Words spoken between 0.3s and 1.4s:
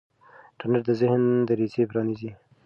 انټرنیټ د ذهن